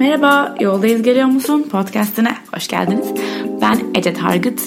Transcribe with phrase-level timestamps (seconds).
[0.00, 1.66] Merhaba, Yoldayız Geliyor Musun?
[1.70, 3.06] Podcastine hoş geldiniz.
[3.62, 4.60] Ben Ece Targıt.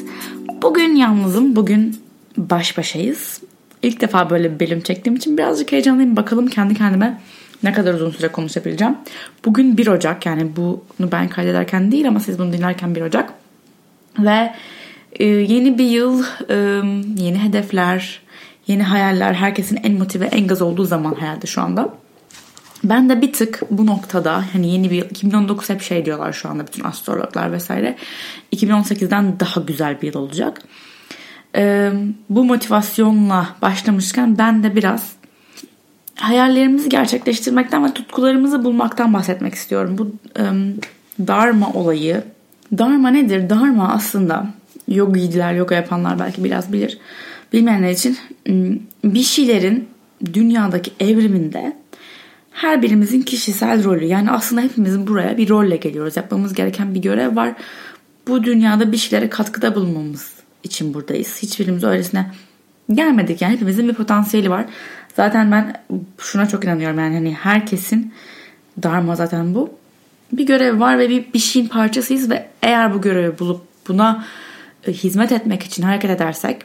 [0.62, 2.02] Bugün yalnızım, bugün
[2.38, 3.42] baş başayız.
[3.82, 6.16] İlk defa böyle bir bölüm çektiğim için birazcık heyecanlıyım.
[6.16, 7.22] Bakalım kendi kendime
[7.64, 8.98] ne kadar uzun süre konuşabileceğim.
[9.46, 13.34] Bugün 1 Ocak yani bunu ben kaydederken değil ama siz bunu dinlerken 1 Ocak.
[14.20, 14.54] Ve
[15.12, 16.56] e, yeni bir yıl, e,
[17.18, 18.22] yeni hedefler,
[18.68, 22.03] yeni hayaller herkesin en motive, en gaz olduğu zaman herhalde şu anda.
[22.84, 26.68] Ben de bir tık bu noktada hani yeni bir 2019 hep şey diyorlar şu anda
[26.68, 27.96] bütün astrologlar vesaire.
[28.56, 30.62] 2018'den daha güzel bir yıl olacak.
[31.56, 31.92] Ee,
[32.30, 35.14] bu motivasyonla başlamışken ben de biraz
[36.16, 39.98] hayallerimizi gerçekleştirmekten ve tutkularımızı bulmaktan bahsetmek istiyorum.
[39.98, 40.44] Bu e,
[41.28, 42.24] Dharma olayı.
[42.78, 43.50] Dharma nedir?
[43.50, 44.48] Dharma aslında
[44.88, 46.98] yogiciler, yoga yapanlar belki biraz bilir.
[47.54, 48.18] Bilmeyenler için
[49.04, 49.88] bir şeylerin
[50.34, 51.83] dünyadaki evriminde
[52.54, 54.06] her birimizin kişisel rolü.
[54.06, 56.18] Yani aslında hepimizin buraya bir rolle geliyoruz.
[56.18, 57.54] Yapmamız gereken bir görev var.
[58.28, 60.34] Bu dünyada bir şeylere katkıda bulunmamız
[60.64, 61.40] için buradayız.
[61.42, 62.32] Hiçbirimiz öylesine
[62.94, 63.42] gelmedik.
[63.42, 64.66] Yani hepimizin bir potansiyeli var.
[65.16, 65.84] Zaten ben
[66.18, 67.00] şuna çok inanıyorum.
[67.00, 68.14] Yani hani herkesin
[68.84, 69.70] dharma zaten bu.
[70.32, 74.26] Bir görev var ve bir, bir şeyin parçasıyız ve eğer bu görevi bulup buna
[74.88, 76.62] e, hizmet etmek için hareket edersek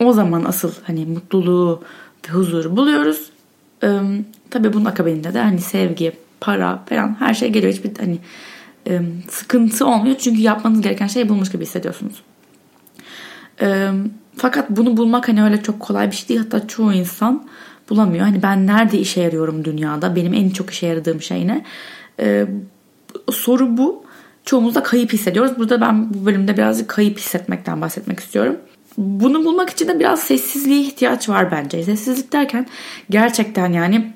[0.00, 1.82] o zaman asıl hani mutluluğu
[2.28, 3.30] ve huzuru buluyoruz.
[4.54, 7.72] Tabii bunun akabinde de hani sevgi, para falan her şey geliyor.
[7.72, 8.18] Hiçbir hani
[9.30, 10.16] sıkıntı olmuyor.
[10.18, 12.22] Çünkü yapmanız gereken şeyi bulmuş gibi hissediyorsunuz.
[14.36, 16.40] Fakat bunu bulmak hani öyle çok kolay bir şey değil.
[16.40, 17.46] Hatta çoğu insan
[17.90, 18.24] bulamıyor.
[18.24, 20.16] Hani ben nerede işe yarıyorum dünyada?
[20.16, 21.64] Benim en çok işe yaradığım şey ne?
[23.32, 24.04] Soru bu.
[24.44, 25.58] Çoğumuz da kayıp hissediyoruz.
[25.58, 28.56] Burada ben bu bölümde birazcık kayıp hissetmekten bahsetmek istiyorum.
[28.98, 31.82] Bunu bulmak için de biraz sessizliğe ihtiyaç var bence.
[31.82, 32.66] Sessizlik derken
[33.10, 34.14] gerçekten yani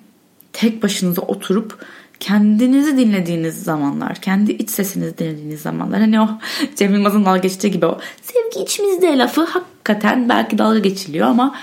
[0.59, 1.79] tek başınıza oturup
[2.21, 6.01] kendinizi dinlediğiniz zamanlar, kendi iç sesinizi dinlediğiniz zamanlar.
[6.01, 6.29] Hani o
[6.77, 11.55] Cem Yılmaz'ın dalga geçtiği gibi o sevgi içimizde lafı hakikaten belki dalga geçiliyor ama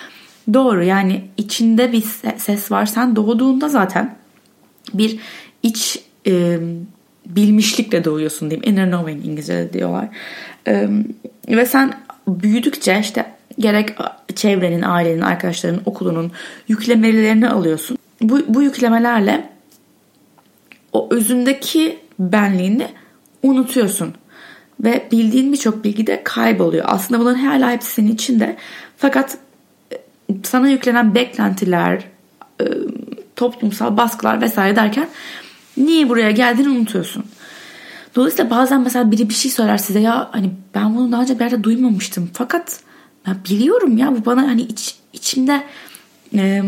[0.54, 2.04] doğru yani içinde bir
[2.38, 2.86] ses var.
[2.86, 4.16] Sen doğduğunda zaten
[4.94, 5.20] bir
[5.64, 6.60] iç e,
[7.26, 8.70] bilmişlikle doğuyorsun diyeyim.
[8.70, 10.08] Inner knowing İngilizce'de diyorlar.
[10.68, 10.90] E,
[11.48, 11.94] ve sen
[12.28, 13.26] büyüdükçe işte
[13.60, 13.90] gerek
[14.36, 16.32] çevrenin, ailenin, arkadaşlarının, okulunun
[16.68, 17.98] yüklemelerini alıyorsun.
[18.22, 19.50] Bu, bu yüklemelerle
[20.94, 22.88] o özündeki benliğini
[23.44, 24.14] unutuyorsun.
[24.80, 26.86] Ve bildiğin birçok bilgi de kayboluyor.
[26.88, 28.58] Aslında bunların hala hepsi senin içinde.
[28.98, 29.38] Fakat
[29.94, 29.98] e,
[30.44, 32.04] sana yüklenen beklentiler,
[32.62, 32.66] e,
[33.36, 35.08] toplumsal baskılar vesaire derken
[35.78, 37.26] niye buraya geldiğini unutuyorsun.
[38.16, 41.44] Dolayısıyla bazen mesela biri bir şey söyler size ya hani ben bunu daha önce bir
[41.44, 42.30] yerde duymamıştım.
[42.34, 42.80] Fakat
[43.28, 45.64] ben biliyorum ya bu bana hani iç, içimde
[46.34, 46.64] e,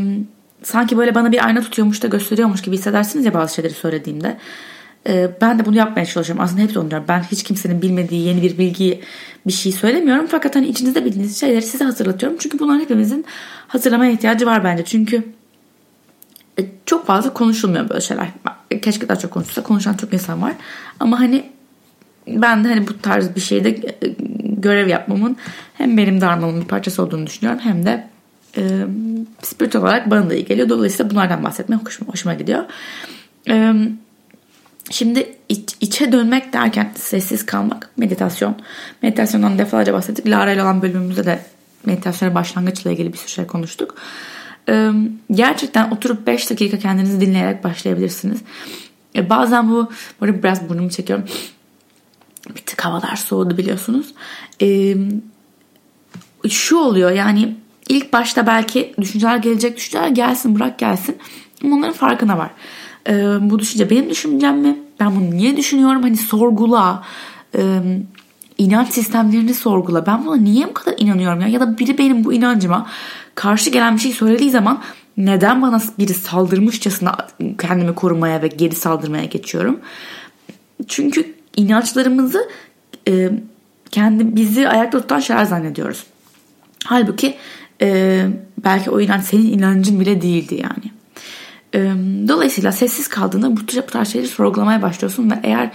[0.63, 4.37] sanki böyle bana bir ayna tutuyormuş da gösteriyormuş gibi hissedersiniz ya bazı şeyleri söylediğimde.
[5.07, 6.43] E, ben de bunu yapmaya çalışıyorum.
[6.43, 9.01] Aslında hep onu Ben hiç kimsenin bilmediği yeni bir bilgiyi
[9.47, 10.27] bir şey söylemiyorum.
[10.27, 12.37] Fakat hani içinizde bildiğiniz şeyleri size hatırlatıyorum.
[12.41, 13.25] Çünkü bunların hepimizin
[13.67, 14.85] hatırlamaya ihtiyacı var bence.
[14.85, 15.23] Çünkü
[16.59, 18.27] e, çok fazla konuşulmuyor böyle şeyler.
[18.81, 19.63] Keşke daha çok konuşulsa.
[19.63, 20.53] Konuşan çok insan var.
[20.99, 21.49] Ama hani
[22.27, 25.37] ben de hani bu tarz bir şeyde e, görev yapmamın
[25.73, 28.07] hem benim darmamın bir parçası olduğunu düşünüyorum hem de
[28.57, 28.85] e,
[29.41, 30.69] spiritüel olarak bana da iyi geliyor.
[30.69, 32.65] Dolayısıyla bunlardan bahsetmek hoşuma, hoşuma gidiyor.
[33.49, 33.73] E,
[34.91, 38.55] şimdi iç, içe dönmek derken sessiz kalmak meditasyon.
[39.01, 40.27] Meditasyondan defalarca bahsettik.
[40.27, 41.39] Lara ile olan bölümümüzde de
[41.85, 43.95] meditasyona başlangıçla ilgili bir sürü şey konuştuk.
[44.69, 44.91] E,
[45.31, 48.41] gerçekten oturup 5 dakika kendinizi dinleyerek başlayabilirsiniz.
[49.15, 49.91] E, bazen bu,
[50.21, 51.25] böyle biraz burnumu çekiyorum.
[52.55, 54.13] Bir tık havalar soğudu biliyorsunuz.
[54.61, 54.95] E,
[56.49, 57.55] şu oluyor yani
[57.89, 61.17] ilk başta belki düşünceler gelecek düşünceler gelsin bırak gelsin.
[61.63, 62.49] Ama onların farkına var.
[63.09, 64.77] E, bu düşünce benim düşüncem mi?
[64.99, 66.03] Ben bunu niye düşünüyorum?
[66.03, 67.03] Hani sorgula.
[67.55, 67.81] E,
[68.57, 70.05] inanç sistemlerini sorgula.
[70.05, 71.47] Ben buna niye bu kadar inanıyorum ya?
[71.47, 72.87] Ya da biri benim bu inancıma
[73.35, 74.81] karşı gelen bir şey söylediği zaman
[75.17, 77.15] neden bana biri saldırmışçasına
[77.61, 79.79] kendimi korumaya ve geri saldırmaya geçiyorum?
[80.87, 82.49] Çünkü inançlarımızı
[83.07, 83.31] e,
[83.91, 86.03] kendi bizi ayakta tutan şeyler zannediyoruz.
[86.85, 87.35] Halbuki
[87.81, 88.25] e,
[88.63, 90.91] belki o inanç senin inancın bile değildi yani.
[91.75, 91.79] E,
[92.27, 95.71] dolayısıyla sessiz kaldığında bu tür, bu tarz şeyleri sorgulamaya başlıyorsun ve eğer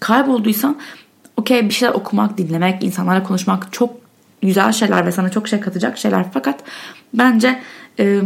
[0.00, 0.76] kaybolduysan
[1.36, 3.90] okey bir şeyler okumak, dinlemek, insanlarla konuşmak çok
[4.42, 6.60] güzel şeyler ve sana çok şey katacak şeyler fakat
[7.14, 7.60] bence
[7.98, 8.20] e,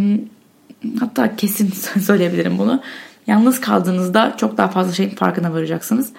[1.01, 1.71] hatta kesin
[2.01, 2.83] söyleyebilirim bunu
[3.27, 6.13] yalnız kaldığınızda çok daha fazla şeyin farkına varacaksınız.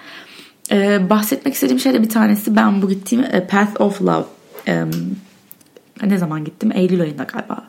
[0.70, 4.24] Ee, bahsetmek istediğim şey de bir tanesi ben bu gittiğim e, Path of Love
[4.68, 4.84] ee,
[6.02, 6.70] ne zaman gittim?
[6.74, 7.68] Eylül ayında galiba.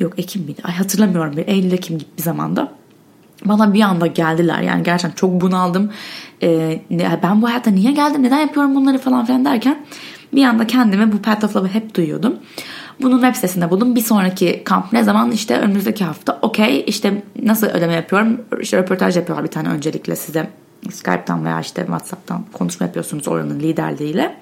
[0.00, 0.60] Yok Ekim miydi?
[0.64, 1.36] Ay hatırlamıyorum.
[1.36, 2.72] Bir Eylül Ekim gibi bir zamanda.
[3.44, 4.60] bana bir anda geldiler.
[4.60, 5.90] Yani gerçekten çok bunaldım.
[6.42, 6.82] Ee,
[7.22, 9.84] ben bu hayatta niye geldim, neden yapıyorum bunları falan filan derken
[10.32, 12.36] bir anda kendimi bu Path of Love'ı hep duyuyordum.
[13.02, 13.94] Bunun web sitesinde buldum.
[13.96, 15.30] Bir sonraki kamp ne zaman?
[15.30, 16.38] işte önümüzdeki hafta.
[16.42, 18.40] Okey işte nasıl ödeme yapıyorum?
[18.60, 20.50] İşte röportaj yapıyorlar bir tane öncelikle size.
[20.90, 24.36] Skype'tan veya işte Whatsapp'tan konuşma yapıyorsunuz oranın liderliğiyle.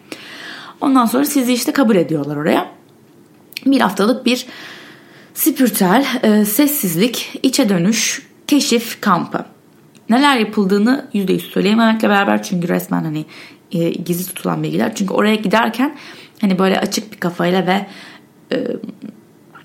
[0.81, 2.78] Ondan sonra sizi işte kabul ediyorlar oraya.
[3.67, 4.47] Bir haftalık bir
[5.35, 9.45] spiritüel, e, sessizlik, içe dönüş, keşif kampı.
[10.11, 13.25] Neler yapıldığını %100 söyleyememekle beraber çünkü resmen hani
[13.73, 14.95] e, gizli tutulan bilgiler.
[14.95, 15.97] Çünkü oraya giderken
[16.41, 17.87] hani böyle açık bir kafayla ve
[18.53, 18.67] e,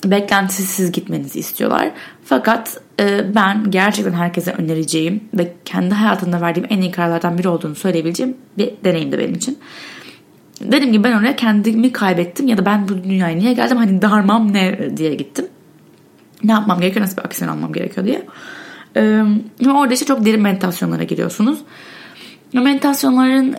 [0.06, 1.92] beklentisiz gitmenizi istiyorlar.
[2.26, 7.76] Fakat e, ben gerçekten herkese önereceğim ve kendi hayatımda verdiğim en iyi kararlardan biri olduğunu
[7.76, 9.60] söyleyebileceğim bir deneyimdi benim için.
[10.62, 14.54] Dedim ki ben oraya kendimi kaybettim ya da ben bu dünyaya niye geldim hani darmam
[14.54, 15.48] ne diye gittim.
[16.44, 18.26] Ne yapmam gerekiyor nasıl bir aksiyon almam gerekiyor diye.
[18.98, 19.24] Ee,
[19.68, 21.60] orada işte çok derin meditasyonlara giriyorsunuz.
[22.54, 23.56] Meditasyonların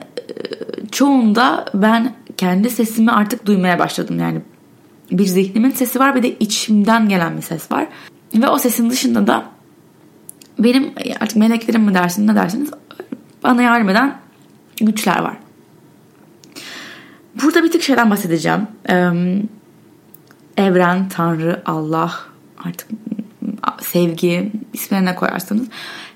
[0.91, 4.19] çoğunda ben kendi sesimi artık duymaya başladım.
[4.19, 4.41] Yani
[5.11, 7.87] bir zihnimin sesi var bir de içimden gelen bir ses var.
[8.35, 9.45] Ve o sesin dışında da
[10.59, 12.71] benim artık meleklerim mi dersiniz ne dersiniz
[13.43, 14.17] bana yardım eden
[14.81, 15.37] güçler var.
[17.43, 18.67] Burada bir tık şeyden bahsedeceğim.
[20.57, 22.21] evren, Tanrı, Allah
[22.65, 22.89] artık
[23.81, 25.67] sevgi ismine koyarsanız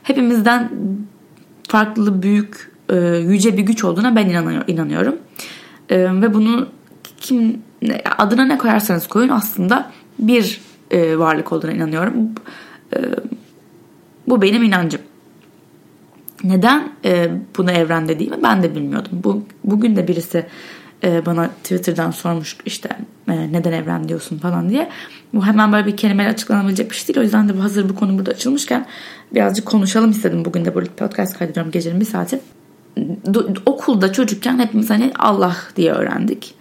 [0.02, 0.70] hepimizden
[1.68, 2.72] farklı büyük
[3.28, 4.28] yüce bir güç olduğuna ben
[4.66, 5.16] inanıyorum.
[5.90, 6.68] Ve bunu
[7.20, 7.62] kim
[8.18, 10.60] adına ne koyarsanız koyun aslında bir
[10.90, 12.16] e, varlık olduğuna inanıyorum.
[12.96, 12.98] E,
[14.28, 15.00] bu benim inancım.
[16.44, 19.10] Neden e, bunu evren dediğimi ben de bilmiyordum.
[19.12, 20.46] Bu, bugün de birisi
[21.04, 22.88] e, bana Twitter'dan sormuş işte
[23.28, 24.88] e, neden evren diyorsun falan diye.
[25.34, 27.18] Bu hemen böyle bir kelimeyle açıklanabilecek bir şey değil.
[27.18, 28.86] O yüzden de hazır bu konu burada açılmışken
[29.34, 30.44] birazcık konuşalım istedim.
[30.44, 32.40] Bugün de böyle podcast kaydediyorum gecenin bir saati.
[33.66, 36.54] Okulda çocukken hepimiz hani Allah diye öğrendik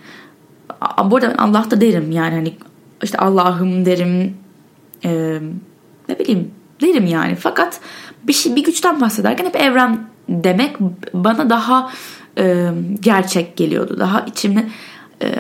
[1.06, 2.54] bu arada ben Allah da derim yani hani
[3.04, 4.38] işte Allah'ım derim
[5.06, 5.40] e,
[6.10, 6.52] ne bileyim
[6.82, 7.80] derim yani fakat
[8.24, 10.00] bir şey bir güçten bahsederken hep evren
[10.30, 10.76] demek
[11.14, 11.92] bana daha
[12.38, 14.68] e, gerçek geliyordu daha içimde
[15.22, 15.36] e,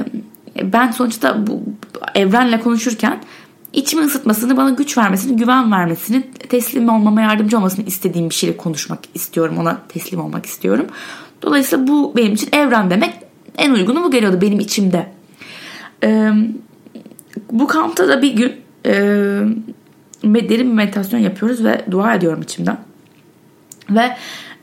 [0.63, 1.63] ben sonuçta bu
[2.15, 3.19] evrenle konuşurken
[3.73, 8.99] içimi ısıtmasını, bana güç vermesini, güven vermesini, teslim olmama yardımcı olmasını istediğim bir şeyle konuşmak
[9.13, 9.57] istiyorum.
[9.57, 10.85] Ona teslim olmak istiyorum.
[11.41, 13.13] Dolayısıyla bu benim için evren demek
[13.57, 15.11] en uygunu bu geliyordu benim içimde.
[16.03, 16.31] E,
[17.51, 18.53] bu kampta da bir gün
[18.85, 18.91] e,
[20.23, 22.77] derin bir meditasyon yapıyoruz ve dua ediyorum içimden.
[23.89, 24.17] Ve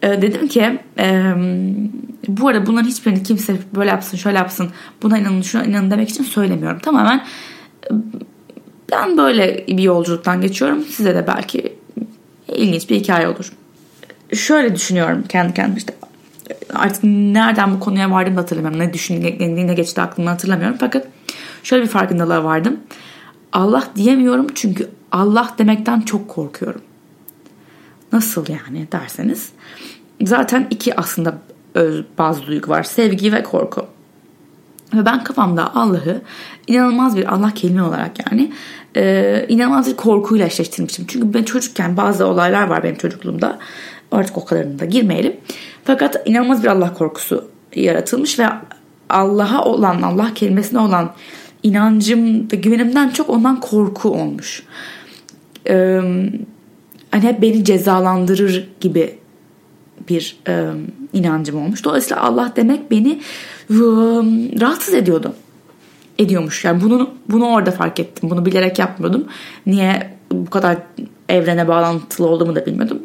[0.05, 1.35] e, dedim ki e,
[2.29, 4.71] bu arada bunların hiçbirini kimse böyle yapsın şöyle yapsın
[5.03, 6.79] buna inanın şuna inanın demek için söylemiyorum.
[6.79, 7.25] Tamamen
[8.93, 10.85] ben böyle bir yolculuktan geçiyorum.
[10.85, 11.73] Size de belki
[12.49, 13.53] ilginç bir hikaye olur.
[14.33, 15.95] Şöyle düşünüyorum kendi kendime işte
[16.75, 18.81] artık nereden bu konuya vardım da hatırlamıyorum.
[18.81, 20.77] Ne düşündüğüm ne geçti aklımdan hatırlamıyorum.
[20.81, 21.07] Fakat
[21.63, 22.81] şöyle bir farkındalığa vardım.
[23.53, 26.81] Allah diyemiyorum çünkü Allah demekten çok korkuyorum.
[28.15, 29.53] Nasıl yani derseniz.
[30.23, 31.39] Zaten iki aslında
[32.19, 32.83] bazı duygu var.
[32.83, 33.87] Sevgi ve korku.
[34.95, 36.23] Ve ben kafamda Allah'ı
[36.67, 38.53] inanılmaz bir Allah kelime olarak yani
[38.97, 41.07] e, inanılmaz bir korkuyla eşleştirmiştim.
[41.09, 43.59] Çünkü ben çocukken bazı olaylar var benim çocukluğumda.
[44.13, 45.37] Artık o kadarını da girmeyelim.
[45.85, 48.47] Fakat inanılmaz bir Allah korkusu yaratılmış ve
[49.11, 51.13] Allah'a olan, Allah kelimesine olan
[51.63, 54.63] inancım ve güvenimden çok ondan korku olmuş.
[55.69, 56.01] Ee,
[57.15, 59.19] hani hep beni cezalandırır gibi
[60.09, 60.71] bir e,
[61.13, 61.85] inancım olmuş.
[61.85, 63.11] Dolayısıyla Allah demek beni
[63.71, 63.77] e,
[64.61, 65.35] rahatsız ediyordu.
[66.19, 66.65] Ediyormuş.
[66.65, 68.31] Yani bunu bunu orada fark ettim.
[68.31, 69.25] Bunu bilerek yapmıyordum.
[69.67, 70.77] Niye bu kadar
[71.29, 73.03] evrene bağlantılı olduğumu da bilmiyordum.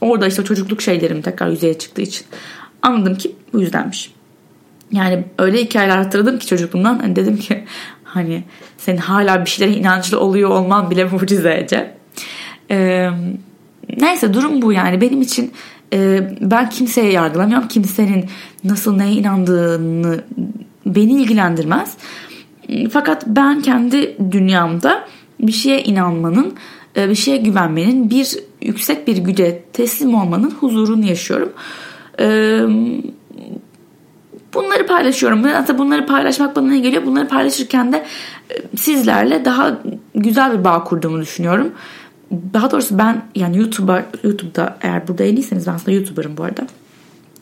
[0.00, 2.26] Orada işte çocukluk şeylerim tekrar yüzeye çıktığı için
[2.82, 4.14] anladım ki bu yüzdenmiş.
[4.92, 7.64] Yani öyle hikayeler hatırladım ki çocukluğumdan hani dedim ki
[8.04, 8.44] hani
[8.78, 11.97] senin hala bir şeylere inançlı oluyor olman bile mucize Ece.
[12.70, 13.08] Ee,
[13.96, 15.52] neyse durum bu yani benim için
[15.92, 17.68] e, ben kimseye yargılamıyorum.
[17.68, 18.24] Kimsenin
[18.64, 20.24] nasıl neye inandığını
[20.86, 21.96] beni ilgilendirmez.
[22.90, 25.04] Fakat ben kendi dünyamda
[25.40, 26.54] bir şeye inanmanın,
[26.96, 31.52] e, bir şeye güvenmenin, bir yüksek bir güce teslim olmanın huzurunu yaşıyorum.
[34.54, 35.44] Bunları paylaşıyorum.
[35.44, 37.06] Hatta bunları paylaşmak bana ne geliyor?
[37.06, 38.04] Bunları paylaşırken de
[38.50, 39.78] e, sizlerle daha
[40.14, 41.72] güzel bir bağ kurduğumu düşünüyorum.
[42.54, 46.66] Daha doğrusu ben yani YouTube'a YouTube'da eğer burada yeniyseniz ben aslında YouTuber'ım bu arada.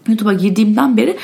[0.08, 1.16] YouTube'a girdiğimden beri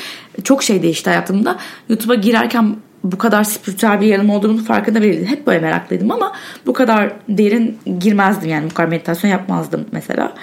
[0.43, 1.57] çok şey değişti hayatımda.
[1.89, 5.25] YouTube'a girerken bu kadar spiritüel bir yanım olduğunu farkında değildim.
[5.25, 6.31] Hep böyle meraklıydım ama
[6.65, 10.33] bu kadar derin girmezdim yani bu kadar meditasyon yapmazdım mesela.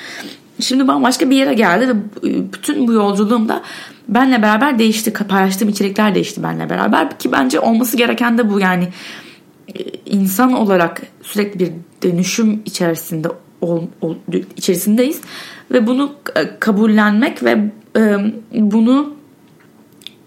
[0.60, 1.94] Şimdi bambaşka bir yere geldi ve
[2.52, 3.62] bütün bu yolculuğumda
[4.08, 5.12] benle beraber değişti.
[5.12, 8.88] Paylaştığım içerikler değişti benle beraber ki bence olması gereken de bu yani
[10.06, 11.72] insan olarak sürekli bir
[12.02, 13.28] dönüşüm içerisinde
[13.60, 14.16] ol, ol,
[14.56, 15.20] içerisindeyiz
[15.70, 17.58] ve bunu e, kabullenmek ve
[17.96, 18.16] e,
[18.52, 19.14] bunu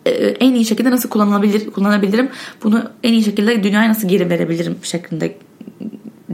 [0.05, 2.29] e, en iyi şekilde nasıl kullanılabilir kullanabilirim
[2.63, 5.35] bunu en iyi şekilde dünyaya nasıl geri verebilirim şeklinde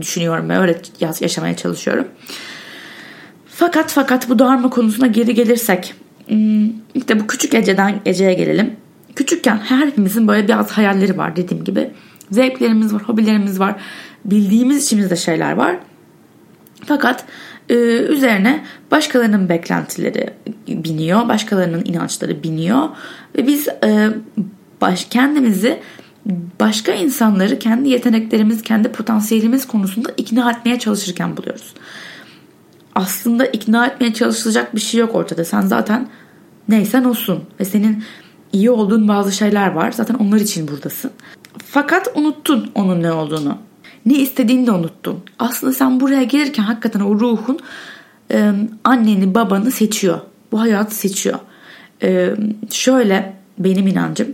[0.00, 0.80] düşünüyorum ve öyle
[1.20, 2.08] yaşamaya çalışıyorum.
[3.46, 5.94] Fakat fakat bu dharma konusuna geri gelirsek
[6.28, 8.76] hmm, işte bu küçük Ece'den Ece'ye gelelim.
[9.16, 11.90] Küçükken her hepimizin böyle biraz hayalleri var dediğim gibi.
[12.30, 13.80] Zevklerimiz var, hobilerimiz var.
[14.24, 15.76] Bildiğimiz içimizde şeyler var.
[16.84, 17.24] Fakat
[17.68, 17.74] e,
[18.08, 20.30] üzerine başkalarının beklentileri
[20.68, 22.88] biniyor, başkalarının inançları biniyor
[23.36, 24.08] ve biz e,
[24.80, 25.80] baş, kendimizi
[26.60, 31.74] başka insanları kendi yeteneklerimiz, kendi potansiyelimiz konusunda ikna etmeye çalışırken buluyoruz.
[32.94, 35.44] Aslında ikna etmeye çalışılacak bir şey yok ortada.
[35.44, 36.08] Sen zaten
[36.68, 38.04] neysen olsun ve senin
[38.52, 39.92] iyi olduğun bazı şeyler var.
[39.92, 41.10] Zaten onlar için buradasın.
[41.58, 43.58] Fakat unuttun onun ne olduğunu.
[44.06, 45.22] Ne istediğini de unuttun.
[45.38, 47.58] Aslında sen buraya gelirken hakikaten o ruhun
[48.32, 48.52] e,
[48.84, 50.20] anneni babanı seçiyor.
[50.52, 51.38] Bu hayatı seçiyor.
[52.02, 52.34] E,
[52.70, 54.28] şöyle benim inancım.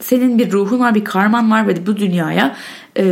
[0.00, 2.56] Senin bir ruhun var bir karman var ve bu dünyaya
[2.98, 3.04] e,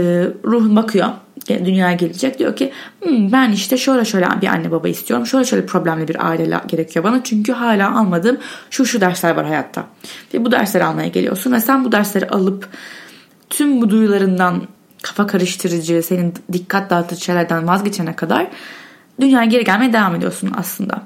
[0.44, 1.08] ruhun bakıyor
[1.48, 2.72] dünyaya gelecek diyor ki
[3.02, 7.04] hmm, ben işte şöyle şöyle bir anne baba istiyorum şöyle şöyle problemli bir aile gerekiyor
[7.04, 8.38] bana çünkü hala almadığım
[8.70, 9.86] şu şu dersler var hayatta
[10.34, 12.68] ve bu dersleri almaya geliyorsun ve sen bu dersleri alıp
[13.50, 14.62] tüm bu duyularından
[15.02, 18.46] kafa karıştırıcı, senin dikkat dağıtıcı şeylerden vazgeçene kadar
[19.20, 21.02] dünyaya geri gelmeye devam ediyorsun aslında.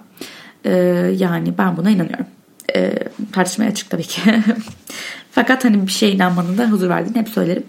[0.65, 0.71] Ee,
[1.17, 2.27] yani ben buna inanıyorum.
[2.77, 2.95] Ee,
[3.33, 4.21] tartışmaya açık tabii ki.
[5.31, 7.65] Fakat hani bir şeye inanmanın da huzur verdiğini hep söylerim.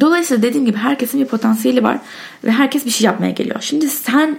[0.00, 1.98] Dolayısıyla dediğim gibi herkesin bir potansiyeli var
[2.44, 3.56] ve herkes bir şey yapmaya geliyor.
[3.60, 4.38] Şimdi sen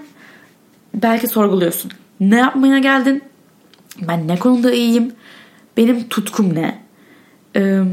[0.93, 1.91] belki sorguluyorsun.
[2.20, 3.24] Ne yapmaya geldin?
[4.01, 5.13] Ben ne konuda iyiyim?
[5.77, 6.84] Benim tutkum ne?
[7.55, 7.84] Ee,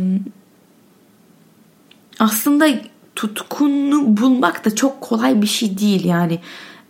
[2.21, 2.69] aslında
[3.17, 6.39] tutkunu bulmak da çok kolay bir şey değil yani.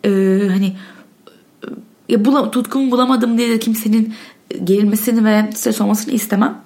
[0.05, 0.09] Ee,
[0.51, 0.77] hani
[2.09, 4.15] ya bula, tutkumu bulamadım diye de kimsenin
[4.65, 6.59] gerilmesini ve stres olmasını istemem.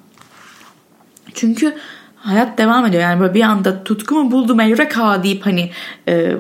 [1.35, 1.75] Çünkü
[2.17, 3.03] hayat devam ediyor.
[3.03, 5.71] Yani böyle bir anda tutkumu buldum eureka deyip hani
[6.09, 6.37] e,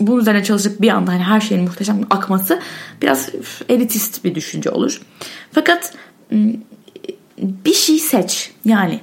[0.00, 2.60] bunun üzerine çalışıp bir anda hani her şeyin muhteşem akması
[3.02, 3.28] biraz
[3.68, 5.00] elitist bir düşünce olur.
[5.52, 5.94] Fakat
[7.38, 8.52] bir şey seç.
[8.64, 9.00] Yani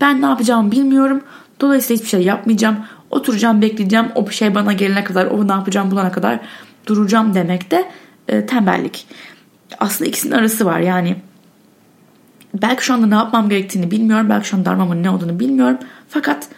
[0.00, 1.22] ben ne yapacağımı bilmiyorum.
[1.60, 2.76] Dolayısıyla hiçbir şey yapmayacağım.
[3.10, 4.06] Oturacağım bekleyeceğim.
[4.14, 6.40] O şey bana gelene kadar o ne yapacağım bulana kadar
[6.86, 7.90] duracağım demek de
[8.28, 9.06] e, tembellik.
[9.78, 11.16] Aslında ikisinin arası var yani.
[12.54, 14.26] Belki şu anda ne yapmam gerektiğini bilmiyorum.
[14.30, 15.78] Belki şu an darmamın ne olduğunu bilmiyorum.
[16.08, 16.48] Fakat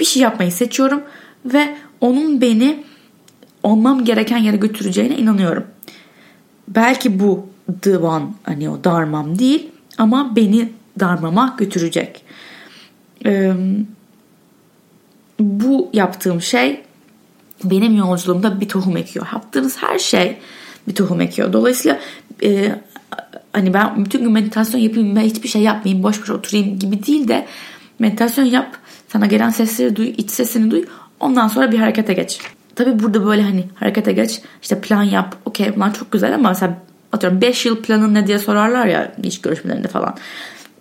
[0.00, 1.02] bir şey yapmayı seçiyorum
[1.44, 2.84] ve onun beni
[3.62, 5.64] olmam gereken yere götüreceğine inanıyorum.
[6.68, 7.48] Belki bu
[7.82, 12.22] the one hani o darmam değil ama beni darmama götürecek.
[13.26, 13.52] Ee,
[15.96, 16.82] yaptığım şey
[17.64, 19.26] benim yolculuğumda bir tohum ekiyor.
[19.32, 20.36] Yaptığınız her şey
[20.88, 21.52] bir tohum ekiyor.
[21.52, 21.98] Dolayısıyla
[22.42, 22.74] e,
[23.52, 27.28] hani ben bütün gün meditasyon yapayım ve hiçbir şey yapmayayım boş boş oturayım gibi değil
[27.28, 27.46] de
[27.98, 28.76] meditasyon yap
[29.08, 30.84] sana gelen sesleri duy iç sesini duy
[31.20, 32.40] ondan sonra bir harekete geç.
[32.74, 36.78] Tabi burada böyle hani harekete geç işte plan yap okey bunlar çok güzel ama mesela
[37.12, 40.16] atıyorum 5 yıl planın ne diye sorarlar ya iş görüşmelerinde falan.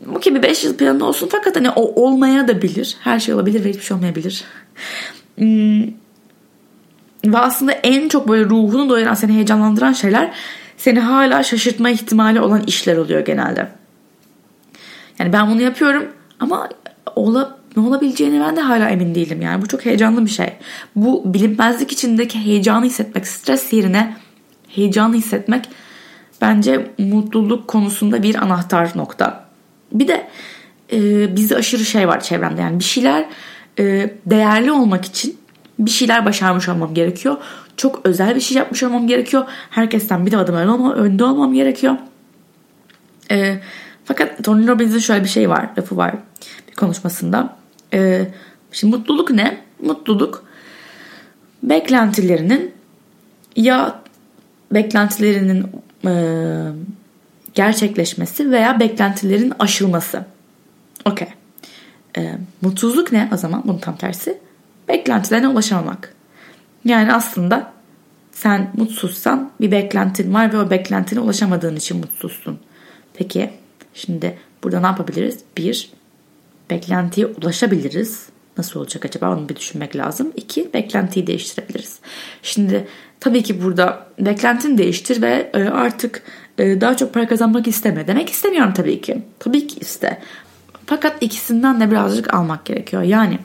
[0.06, 2.98] Bu gibi 5 yıl planı olsun fakat hani o olmaya da bilir.
[3.00, 4.44] Her şey olabilir ve hiçbir şey olmayabilir.
[5.38, 5.84] Hmm.
[7.26, 10.32] Ve aslında en çok böyle ruhunu doyuran, seni heyecanlandıran şeyler
[10.78, 13.68] seni hala şaşırtma ihtimali olan işler oluyor genelde.
[15.20, 16.06] Yani ben bunu yapıyorum
[16.40, 16.70] ama
[17.16, 19.42] ola, ne olabileceğini ben de hala emin değilim.
[19.42, 20.54] Yani bu çok heyecanlı bir şey.
[20.96, 24.18] Bu bilinmezlik içindeki heyecanı hissetmek, stres yerine
[24.68, 25.70] heyecanı hissetmek
[26.42, 29.45] bence mutluluk konusunda bir anahtar nokta.
[29.92, 30.27] Bir de
[30.94, 32.62] e, bizde aşırı şey var çevremde.
[32.62, 33.25] Yani bir şeyler
[33.80, 35.38] e, değerli olmak için
[35.80, 37.38] bir şeyler başarmış olmam gerekiyor.
[37.77, 39.46] Çok özel bir şey yapmış olmam gerekiyor.
[39.70, 40.56] Herkesten bir adım
[40.96, 41.96] önde olmam gerekiyor.
[43.32, 43.60] E,
[44.06, 46.15] fakat Tony Robbins'in şöyle bir şey var, lafı var
[46.68, 47.56] bir konuşmasında.
[47.94, 48.27] E,
[48.72, 49.58] şimdi mutluluk ne?
[49.80, 50.46] Mutluluk
[51.63, 52.72] beklentilerinin
[53.56, 54.01] ya
[54.72, 55.68] beklentilerinin
[56.06, 56.13] e,
[57.56, 60.26] gerçekleşmesi veya beklentilerin aşılması.
[61.06, 61.28] Okey.
[62.18, 63.64] E, mutsuzluk ne o zaman?
[63.66, 64.38] Bunun tam tersi.
[64.88, 66.14] Beklentilerine ulaşamamak.
[66.86, 67.72] Yani aslında
[68.32, 72.60] sen mutsuzsan bir beklentin var ve o beklentine ulaşamadığın için mutsuzsun.
[73.14, 73.50] Peki
[73.94, 75.40] şimdi burada ne yapabiliriz?
[75.58, 75.92] Bir,
[76.70, 78.26] beklentiye ulaşabiliriz.
[78.58, 80.32] Nasıl olacak acaba onu bir düşünmek lazım.
[80.36, 82.00] İki, beklentiyi değiştirebiliriz.
[82.44, 82.88] Şimdi
[83.20, 86.24] tabii ki burada beklentini değiştir ve e, artık
[86.58, 88.08] daha çok para kazanmak isteme.
[88.08, 89.22] Demek istemiyorum tabii ki.
[89.40, 90.22] Tabii ki iste.
[90.86, 93.04] Fakat ikisinden de birazcık almak gerekiyor.
[93.04, 93.40] Yani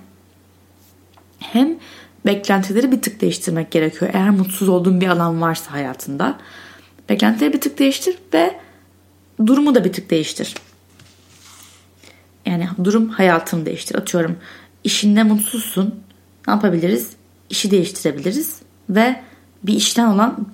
[1.38, 1.76] hem
[2.26, 4.10] beklentileri bir tık değiştirmek gerekiyor.
[4.14, 6.38] Eğer mutsuz olduğun bir alan varsa hayatında
[7.08, 8.60] beklentileri bir tık değiştir ve
[9.46, 10.54] durumu da bir tık değiştir.
[12.46, 13.94] Yani durum hayatını değiştir.
[13.94, 14.36] Atıyorum
[14.84, 15.94] işinde mutsuzsun.
[16.46, 17.10] Ne yapabiliriz?
[17.50, 18.58] İşi değiştirebiliriz
[18.90, 19.22] ve
[19.62, 20.46] bir işten olan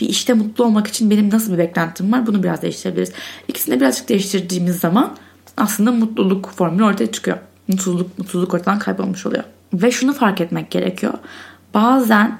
[0.00, 3.12] bir işte mutlu olmak için benim nasıl bir beklentim var bunu biraz değiştirebiliriz.
[3.48, 5.16] İkisini de birazcık değiştirdiğimiz zaman
[5.56, 7.38] aslında mutluluk formülü ortaya çıkıyor.
[7.68, 9.44] Mutsuzluk, mutsuzluk ortadan kaybolmuş oluyor.
[9.72, 11.12] Ve şunu fark etmek gerekiyor.
[11.74, 12.38] Bazen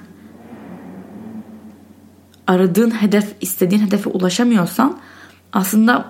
[2.47, 4.97] aradığın hedef, istediğin hedefe ulaşamıyorsan
[5.53, 6.05] aslında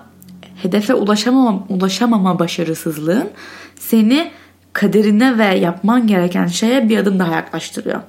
[0.62, 3.30] hedefe ulaşamama, ulaşamama başarısızlığın
[3.76, 4.30] seni
[4.72, 8.00] kaderine ve yapman gereken şeye bir adım daha yaklaştırıyor.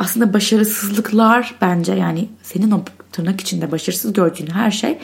[0.00, 4.98] Aslında başarısızlıklar bence yani senin o tırnak içinde başarısız gördüğün her şey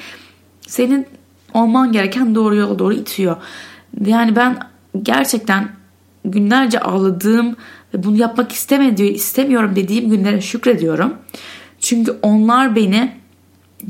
[0.67, 1.07] senin
[1.55, 3.37] olman gereken doğru yola doğru itiyor.
[4.07, 4.59] Yani ben
[5.03, 5.69] gerçekten
[6.25, 7.57] günlerce ağladığım
[7.95, 11.15] ve bunu yapmak istemediğim, istemiyorum dediğim günlere şükrediyorum.
[11.81, 13.13] Çünkü onlar beni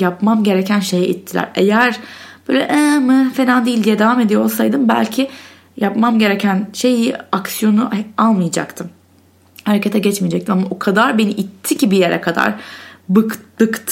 [0.00, 1.48] yapmam gereken şeye ittiler.
[1.54, 2.00] Eğer
[2.48, 5.28] böyle ee, mı fena değil diye devam ediyor olsaydım belki
[5.76, 8.90] yapmam gereken şeyi aksiyonu almayacaktım.
[9.66, 12.54] Harekete geçmeyecektim ama o kadar beni itti ki bir yere kadar
[13.08, 13.38] bık,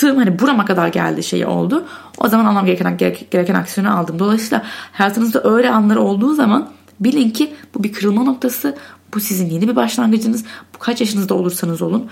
[0.00, 1.84] hani burama kadar geldi şey oldu.
[2.18, 2.98] O zaman almam gereken,
[3.30, 4.18] gereken aksiyonu aldım.
[4.18, 8.76] Dolayısıyla hayatınızda öyle anlar olduğu zaman bilin ki bu bir kırılma noktası.
[9.14, 10.44] Bu sizin yeni bir başlangıcınız.
[10.74, 12.10] Bu kaç yaşınızda olursanız olun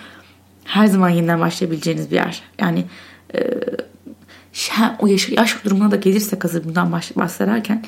[0.64, 2.42] her zaman yeniden başlayabileceğiniz bir yer.
[2.60, 2.84] Yani
[3.34, 3.40] e,
[4.98, 7.84] o yaş, yaş durumuna da gelirsek hazır bundan bahsederken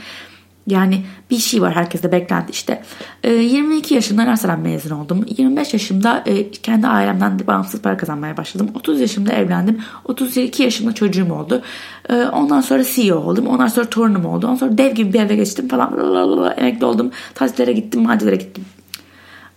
[0.66, 2.83] yani bir şey var herkeste beklenti işte.
[3.23, 5.25] E, 22 yaşında üniversiteden mezun oldum.
[5.37, 8.71] 25 yaşımda e, kendi ailemden de bağımsız para kazanmaya başladım.
[8.75, 9.78] 30 yaşımda evlendim.
[10.04, 11.62] 32 yaşımda çocuğum oldu.
[12.09, 13.47] E, ondan sonra CEO oldum.
[13.47, 14.47] Ondan sonra torunum oldu.
[14.47, 15.92] Ondan sonra dev gibi bir eve geçtim falan.
[15.96, 17.11] Lalalala, emekli oldum.
[17.35, 18.64] Tatillere gittim, maddelere gittim.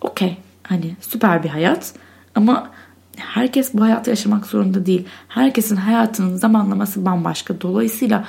[0.01, 0.37] Okey.
[0.63, 1.93] Hani süper bir hayat.
[2.35, 2.69] Ama
[3.17, 5.05] herkes bu hayatı yaşamak zorunda değil.
[5.27, 7.61] Herkesin hayatının zamanlaması bambaşka.
[7.61, 8.25] Dolayısıyla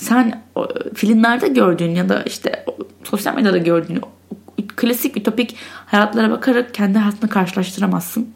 [0.00, 0.42] sen
[0.94, 2.64] filmlerde gördüğün ya da işte
[3.04, 4.00] sosyal medyada gördüğün
[4.76, 8.28] klasik ütopik hayatlara bakarak kendi hayatını karşılaştıramazsın.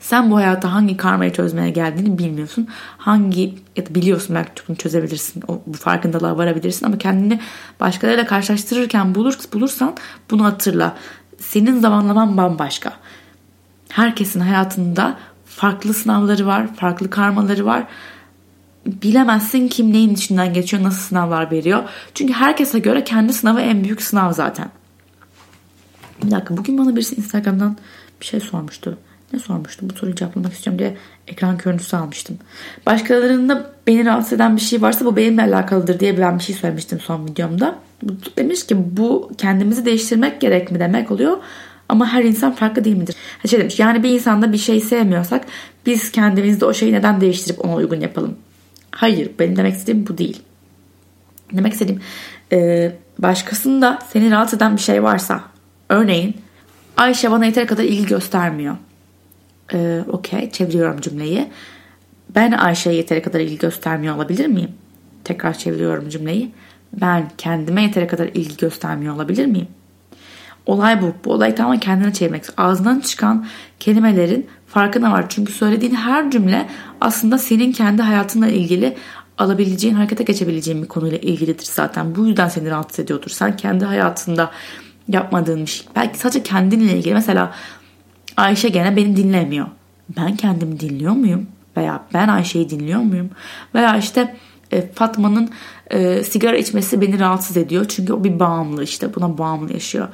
[0.00, 2.68] Sen bu hayatta hangi karmayı çözmeye geldiğini bilmiyorsun.
[2.98, 5.42] Hangi ya da biliyorsun belki bunu çözebilirsin.
[5.48, 7.40] O, bu farkındalığa varabilirsin ama kendini
[7.80, 9.94] başkalarıyla karşılaştırırken bulur, bulursan
[10.30, 10.96] bunu hatırla.
[11.38, 12.92] Senin zamanlaman bambaşka.
[13.88, 17.86] Herkesin hayatında farklı sınavları var, farklı karmaları var
[18.86, 21.82] bilemezsin kim neyin içinden geçiyor, nasıl sınavlar veriyor.
[22.14, 24.70] Çünkü herkese göre kendi sınavı en büyük sınav zaten.
[26.24, 27.76] Bir dakika bugün bana birisi Instagram'dan
[28.20, 28.98] bir şey sormuştu.
[29.32, 29.90] Ne sormuştu?
[29.90, 30.96] Bu soruyu cevaplamak istiyorum diye
[31.28, 32.38] ekran görüntüsü almıştım.
[32.86, 37.00] Başkalarında beni rahatsız eden bir şey varsa bu benimle alakalıdır diye ben bir şey söylemiştim
[37.00, 37.78] son videomda.
[38.36, 41.36] Demiş ki bu kendimizi değiştirmek gerek mi demek oluyor.
[41.88, 43.16] Ama her insan farklı değil midir?
[43.46, 45.44] Şey demiş yani bir insanda bir şey sevmiyorsak
[45.86, 48.36] biz kendimizde o şeyi neden değiştirip ona uygun yapalım?
[48.90, 50.42] Hayır benim demek istediğim bu değil.
[51.52, 52.00] Demek istediğim
[52.52, 55.42] e, başkasında seni rahatsız eden bir şey varsa
[55.88, 56.36] örneğin
[56.96, 58.76] Ayşe bana yeteri kadar ilgi göstermiyor.
[59.72, 61.48] E, Okey çeviriyorum cümleyi.
[62.34, 64.70] Ben Ayşe'ye yeteri kadar ilgi göstermiyor olabilir miyim?
[65.24, 66.52] Tekrar çeviriyorum cümleyi.
[66.92, 69.68] Ben kendime yeteri kadar ilgi göstermiyor olabilir miyim?
[70.70, 71.14] Olay bu.
[71.24, 72.44] Bu olay tamamen kendine çevirmek.
[72.56, 73.46] Ağzından çıkan
[73.80, 75.24] kelimelerin farkına var.
[75.28, 76.68] Çünkü söylediğin her cümle
[77.00, 78.96] aslında senin kendi hayatınla ilgili
[79.38, 82.14] alabileceğin, harekete geçebileceğin bir konuyla ilgilidir zaten.
[82.14, 83.30] Bu yüzden seni rahatsız ediyordur.
[83.30, 84.50] Sen kendi hayatında
[85.08, 85.86] yapmadığın bir şey.
[85.96, 87.14] Belki sadece kendinle ilgili.
[87.14, 87.52] Mesela
[88.36, 89.66] Ayşe gene beni dinlemiyor.
[90.16, 91.46] Ben kendimi dinliyor muyum?
[91.76, 93.30] Veya ben Ayşe'yi dinliyor muyum?
[93.74, 94.36] Veya işte
[94.72, 95.50] e, Fatma'nın
[95.90, 97.84] e, sigara içmesi beni rahatsız ediyor.
[97.88, 100.08] Çünkü o bir bağımlı işte buna bağımlı yaşıyor.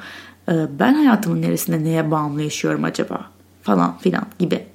[0.49, 3.25] E, ben hayatımın neresinde neye bağımlı yaşıyorum acaba?
[3.63, 4.65] Falan filan gibi.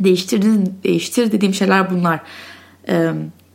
[0.00, 2.20] Değiştirdiğin, değiştir dediğim şeyler bunlar.
[2.88, 3.12] E,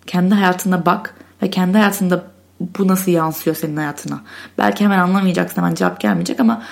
[0.08, 2.24] kendi hayatına bak ve kendi hayatında
[2.60, 4.22] bu nasıl yansıyor senin hayatına.
[4.58, 6.64] Belki hemen anlamayacaksın hemen cevap gelmeyecek ama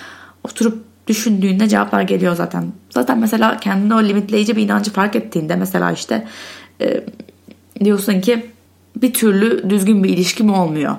[0.44, 2.74] oturup düşündüğünde cevaplar geliyor zaten.
[2.90, 6.28] Zaten mesela kendine o limitleyici bir inancı fark ettiğinde mesela işte
[6.82, 7.04] e,
[7.80, 8.52] diyorsun ki
[9.02, 10.96] bir türlü düzgün bir ilişkim olmuyor.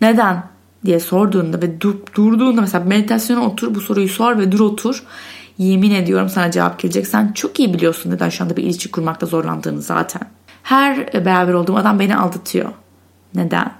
[0.00, 0.42] Neden
[0.84, 5.02] diye sorduğunda ve dur, durduğunda mesela meditasyona otur bu soruyu sor ve dur otur.
[5.58, 7.06] Yemin ediyorum sana cevap gelecek.
[7.06, 10.22] Sen çok iyi biliyorsun neden şu anda bir ilişki kurmakta zorlandığını zaten.
[10.62, 12.70] Her beraber olduğum adam beni aldatıyor.
[13.34, 13.72] Neden?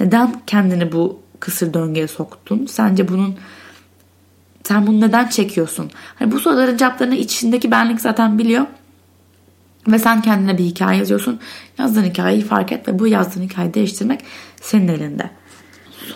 [0.00, 2.66] Neden kendini bu kısır döngüye soktun?
[2.66, 3.36] Sence bunun
[4.64, 5.90] sen bunu neden çekiyorsun?
[6.14, 8.66] Hani bu soruların cevaplarını içindeki benlik zaten biliyor.
[9.88, 11.40] Ve sen kendine bir hikaye yazıyorsun.
[11.78, 14.20] Yazdığın hikayeyi fark et ve bu yazdığın hikayeyi değiştirmek
[14.60, 15.30] senin elinde.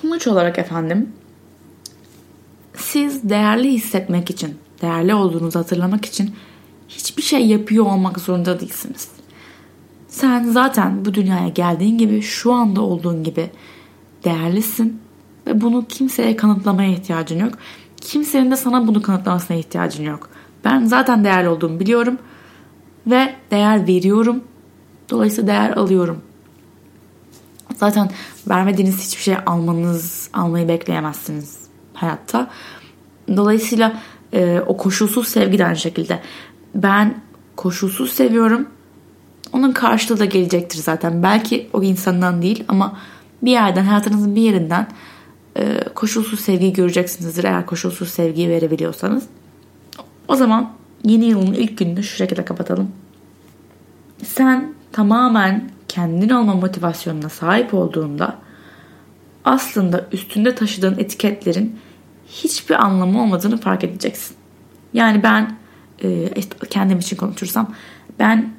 [0.04, 1.12] Sonuç olarak efendim
[2.76, 6.34] siz değerli hissetmek için, değerli olduğunuzu hatırlamak için
[6.88, 9.08] hiçbir şey yapıyor olmak zorunda değilsiniz.
[10.08, 13.50] Sen zaten bu dünyaya geldiğin gibi, şu anda olduğun gibi
[14.24, 15.00] değerlisin
[15.46, 17.52] ve bunu kimseye kanıtlamaya ihtiyacın yok.
[18.00, 20.28] Kimsenin de sana bunu kanıtlamasına ihtiyacın yok.
[20.64, 22.18] Ben zaten değerli olduğumu biliyorum
[23.06, 24.44] ve değer veriyorum.
[25.10, 26.22] Dolayısıyla değer alıyorum.
[27.76, 28.10] Zaten
[28.48, 31.58] vermediğiniz hiçbir şey almanız, almayı bekleyemezsiniz
[31.94, 32.50] hayatta.
[33.36, 36.20] Dolayısıyla e, o koşulsuz sevgi de aynı şekilde.
[36.74, 37.14] Ben
[37.56, 38.68] koşulsuz seviyorum.
[39.52, 41.22] Onun karşılığı da gelecektir zaten.
[41.22, 42.98] Belki o insandan değil ama
[43.42, 44.88] bir yerden hayatınızın bir yerinden
[45.56, 49.24] e, koşulsuz sevgiyi göreceksinizdir eğer koşulsuz sevgiyi verebiliyorsanız.
[50.28, 50.72] O zaman
[51.04, 52.90] yeni yılın ilk gününü şu şekilde kapatalım.
[54.24, 58.38] Sen tamamen kendin olma motivasyonuna sahip olduğunda
[59.44, 61.78] aslında üstünde taşıdığın etiketlerin
[62.28, 64.36] hiçbir anlamı olmadığını fark edeceksin.
[64.92, 65.56] Yani ben
[66.02, 66.28] e,
[66.70, 67.74] kendim için konuşursam
[68.18, 68.52] ben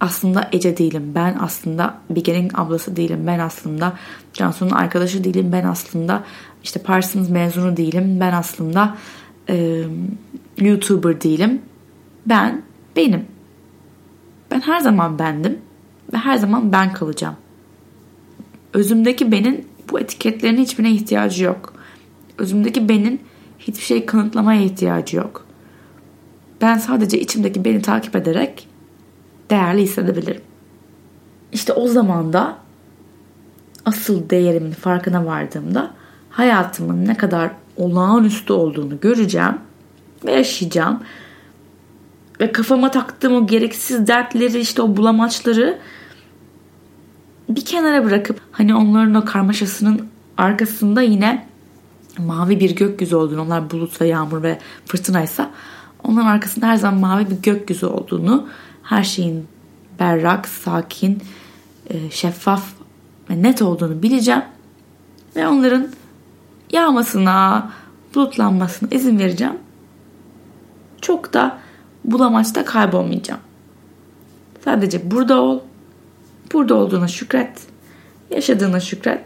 [0.00, 1.12] aslında Ece değilim.
[1.14, 3.24] Ben aslında Bige'nin ablası değilim.
[3.26, 3.92] Ben aslında
[4.32, 5.52] Cansu'nun arkadaşı değilim.
[5.52, 6.24] Ben aslında
[6.62, 8.20] işte Parsons mezunu değilim.
[8.20, 8.96] Ben aslında
[9.48, 9.84] e,
[10.58, 11.62] YouTuber değilim.
[12.26, 12.62] Ben
[12.96, 13.26] benim.
[14.50, 15.58] Ben her zaman bendim
[16.12, 17.36] ve her zaman ben kalacağım.
[18.72, 21.74] Özümdeki benin bu etiketlerin hiçbirine ihtiyacı yok.
[22.38, 23.20] Özümdeki benin
[23.58, 25.46] hiçbir şey kanıtlamaya ihtiyacı yok.
[26.60, 28.68] Ben sadece içimdeki beni takip ederek
[29.50, 30.42] değerli hissedebilirim.
[31.52, 32.56] İşte o zaman da
[33.84, 35.90] asıl değerimin farkına vardığımda
[36.30, 39.58] hayatımın ne kadar olağanüstü olduğunu göreceğim
[40.24, 41.00] ve yaşayacağım.
[42.44, 45.78] Ve kafama taktığım o gereksiz dertleri işte o bulamaçları
[47.48, 50.06] bir kenara bırakıp hani onların o karmaşasının
[50.38, 51.46] arkasında yine
[52.18, 55.50] mavi bir gökyüzü olduğunu onlar bulut ve yağmur ve fırtınaysa
[56.02, 58.48] onların arkasında her zaman mavi bir gökyüzü olduğunu
[58.82, 59.46] her şeyin
[59.98, 61.22] berrak, sakin,
[61.90, 62.64] e, şeffaf
[63.30, 64.42] ve net olduğunu bileceğim.
[65.36, 65.88] Ve onların
[66.72, 67.70] yağmasına,
[68.14, 69.58] bulutlanmasına izin vereceğim.
[71.00, 71.63] Çok da
[72.04, 73.40] bulamaçta kaybolmayacağım.
[74.64, 75.60] Sadece burada ol.
[76.52, 77.58] Burada olduğuna şükret.
[78.30, 79.24] Yaşadığına şükret.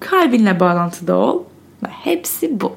[0.00, 1.42] Kalbinle bağlantıda ol.
[1.82, 2.72] Ve hepsi bu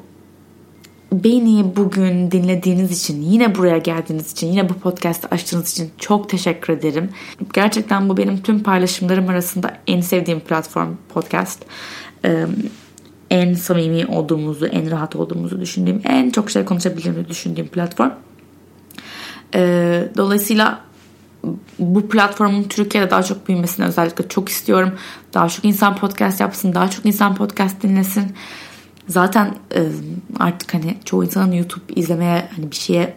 [1.13, 6.73] beni bugün dinlediğiniz için, yine buraya geldiğiniz için, yine bu podcast'ı açtığınız için çok teşekkür
[6.73, 7.09] ederim.
[7.53, 11.65] Gerçekten bu benim tüm paylaşımlarım arasında en sevdiğim platform podcast.
[13.29, 18.11] en samimi olduğumuzu, en rahat olduğumuzu düşündüğüm, en çok şey konuşabildiğimi düşündüğüm platform.
[20.17, 20.81] Dolayısıyla
[21.79, 24.93] bu platformun Türkiye'de daha çok büyümesini özellikle çok istiyorum.
[25.33, 28.35] Daha çok insan podcast yapsın, daha çok insan podcast dinlesin.
[29.07, 29.81] Zaten e,
[30.39, 33.13] artık hani çoğu insanın YouTube izlemeye hani bir şeye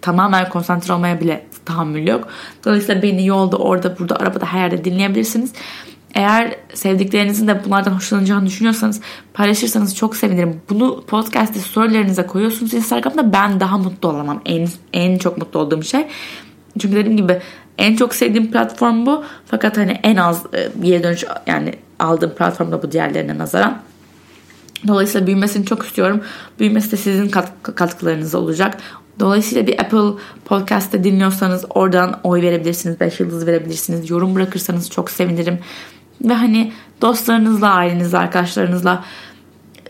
[0.00, 2.28] tamamen konsantre olmaya bile tahammül yok.
[2.64, 5.52] Dolayısıyla beni yolda, orada, burada, arabada her yerde dinleyebilirsiniz.
[6.14, 9.00] Eğer sevdiklerinizin de bunlardan hoşlanacağını düşünüyorsanız
[9.34, 10.60] paylaşırsanız çok sevinirim.
[10.70, 14.40] Bunu podcast'te storylerinize koyuyorsunuz Instagram'da ben daha mutlu olamam.
[14.46, 16.06] En, en çok mutlu olduğum şey.
[16.78, 17.40] Çünkü dediğim gibi
[17.78, 19.24] en çok sevdiğim platform bu.
[19.46, 23.78] Fakat hani en az e, geri dönüş yani aldığım platform da bu diğerlerine nazaran.
[24.86, 26.20] Dolayısıyla büyümesini çok istiyorum.
[26.58, 28.78] Büyümesi de sizin kat- katkılarınız olacak.
[29.20, 34.10] Dolayısıyla bir Apple Podcast'te dinliyorsanız oradan oy verebilirsiniz, 5 yıldız verebilirsiniz.
[34.10, 35.58] Yorum bırakırsanız çok sevinirim.
[36.24, 39.04] Ve hani dostlarınızla, ailenizle, arkadaşlarınızla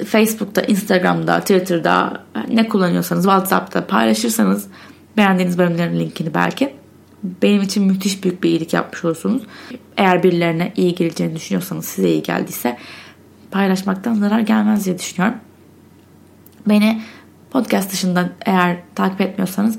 [0.06, 4.66] Facebook'ta, Instagram'da, Twitter'da ne kullanıyorsanız WhatsApp'ta paylaşırsanız
[5.16, 6.74] beğendiğiniz bölümlerin linkini belki
[7.22, 9.42] benim için müthiş büyük bir iyilik yapmış olursunuz.
[9.96, 12.78] Eğer birilerine iyi geleceğini düşünüyorsanız size iyi geldiyse
[13.50, 15.38] paylaşmaktan zarar gelmez diye düşünüyorum.
[16.68, 17.02] Beni
[17.50, 19.78] podcast dışında eğer takip etmiyorsanız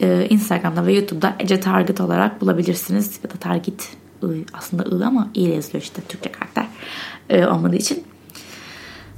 [0.00, 3.20] e, Instagram'da ve YouTube'da Ece Target olarak bulabilirsiniz.
[3.24, 3.99] Ya da Target
[4.52, 6.66] aslında I ama iyi yazılıyor işte Türkçe karakter
[7.30, 8.04] e, olmadığı için.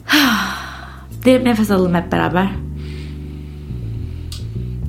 [1.24, 2.50] Derin nefes alalım hep beraber.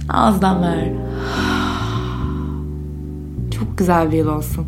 [0.09, 0.87] Ağızdan ver.
[3.59, 4.67] Çok güzel bir yıl olsun.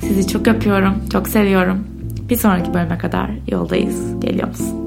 [0.00, 1.08] Sizi çok öpüyorum.
[1.12, 1.86] Çok seviyorum.
[2.28, 4.20] Bir sonraki bölüme kadar yoldayız.
[4.20, 4.81] Geliyor musun?